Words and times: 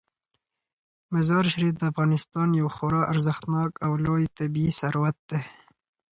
مزارشریف 1.13 1.73
د 1.77 1.81
افغانستان 1.91 2.47
یو 2.59 2.67
خورا 2.75 3.01
ارزښتناک 3.13 3.71
او 3.85 3.91
لوی 4.05 4.23
طبعي 4.37 4.67
ثروت 4.79 5.17
دی. 5.29 5.41